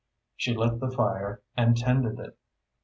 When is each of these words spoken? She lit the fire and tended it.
She 0.35 0.55
lit 0.55 0.79
the 0.79 0.89
fire 0.89 1.43
and 1.55 1.77
tended 1.77 2.17
it. 2.19 2.35